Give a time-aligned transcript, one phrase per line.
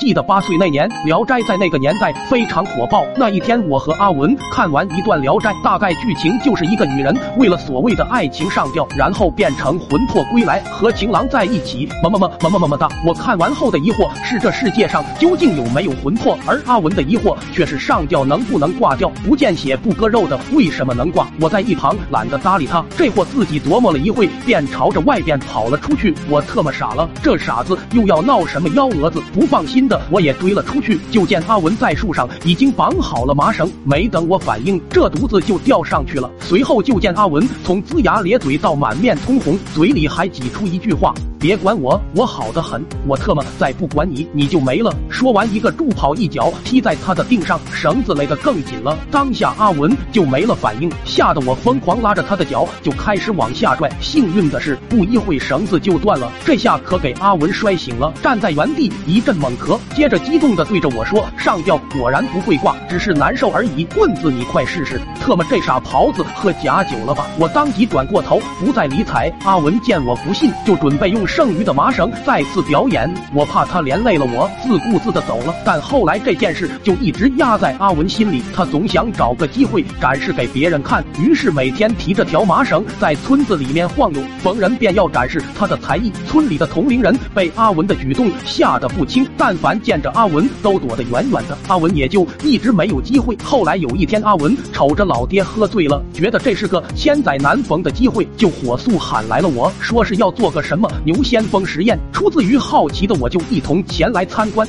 [0.00, 3.04] 记得八岁那年，《聊斋》在那个年代非常火爆。
[3.18, 11.86] 那一天，我和阿文看完一段《聊斋》，大概剧情就是一个女人为了所谓的爱情上吊，然后变成魂魄归来和情郎在一起。
[12.02, 12.88] 么么么么么么么哒！
[13.04, 16.34] 我看完后的疑惑是这世界上究竟有没有魂魄？
[16.46, 19.10] 而阿文的疑惑却是上吊能不能挂掉？
[19.22, 21.30] 不见血不割肉的为什么能挂？
[21.38, 26.14] 我在一旁懒得搭理他，这货自己琢磨了一会，便朝着外边跑了出去。
[26.30, 29.22] 我特么傻了，这傻子又要闹什么幺蛾子？
[29.34, 36.30] 不放心的我也追了出去，就见阿文在树上已经绑好了麻绳，没等我反应，这犊子就吊上去了。
[36.38, 41.12] 随后就见阿文从龇牙咧嘴到满面通红，嘴里还挤出一句话。
[41.40, 42.84] 别管我，我好的很。
[43.06, 44.94] 我特么再不管你，你就没了。
[45.08, 48.94] 说完，一个助跑，一脚踢在他的腚上，绳子勒得更紧了。
[49.10, 53.90] 当下阿文就没了反应，吓得我疯狂拉着他的脚就开始往下拽。
[54.02, 56.30] 幸运的是，不一会绳子就断了。
[56.44, 63.84] 这下可给阿文摔醒了，站在原地一阵猛咳，接着激动的对着我说：“上吊果然不会挂，只是难受而已。
[63.94, 67.26] 棍子你快试试。”特么这傻狍子喝假酒了吧？
[67.38, 69.32] 我当即转过头不再理睬。
[69.46, 71.26] 阿文见我不信，就准备用。
[71.30, 75.54] 剩余的麻绳再次表演，我怕他连累了我，自顾自的走了。
[75.64, 86.10] 但后来这件事就一直压在阿文心里，他总想找个机会展示给别人看，于是每天提着条麻绳在村子里面晃悠，逢人便要展示他的才艺。
[86.26, 93.38] 村里的同龄人被阿文的举动吓得不轻，但凡见着阿文都躲得远远的，阿文也就一直没有机会。
[93.44, 101.19] 后来有一天，阿文瞅着老爹喝醉了，觉得这是个千载难逢的机会，就火速喊来了我，说是要做个什么牛。
[101.22, 104.68] 先锋实验出自于好奇的我，就一同前来参观。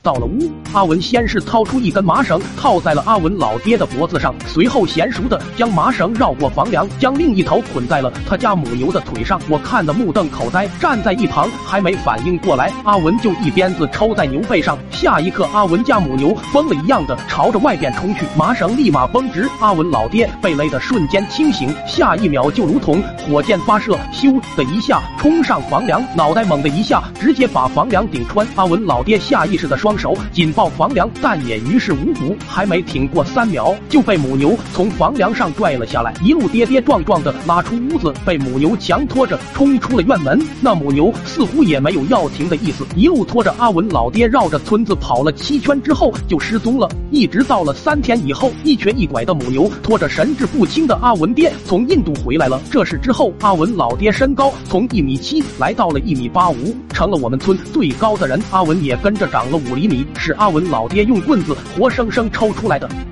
[0.00, 9.40] 到了屋，阿文先是掏出一根麻绳，套在了阿文老爹的脖子上，随后娴熟的将麻绳绕过房梁，将另一头捆在了他家母牛的腿上。
[9.48, 14.78] 我看得目瞪口呆，站在一旁还没反应过来，阿文就一鞭子抽在牛背上。
[14.92, 28.46] 下一刻，阿文家母牛疯了一样的朝着外边冲去，麻绳立马绷直，阿文老爹被勒得瞬间清醒，下一秒就如同火箭发射，咻的一下冲上房梁，脑袋猛的一下直接把房梁顶穿。
[28.54, 29.87] 阿文老爹下意识的说。
[29.88, 32.36] 双手紧抱房梁，但也于事无补。
[32.46, 40.38] 还没挺过三秒，就被母牛从房梁上拽了下来，一路跌跌撞撞的拉出屋子，被母牛强拖着冲出了院门。
[40.60, 46.86] 那母牛似乎也没有要停的意思，一路拖着阿文老爹绕着村子跑了七圈之后就失踪了。
[47.10, 52.60] 一直到了三天以后，一瘸一拐的母牛拖着神志不清的阿文爹从印度回来了。
[52.70, 58.38] 这事之后，阿文老爹身高从一米七来到了一米八五，成了我们村最高的人。
[58.50, 59.77] 阿文也跟着长了五。
[59.78, 63.07] 厘米是阿文老爹用棍子活生生抽出来的。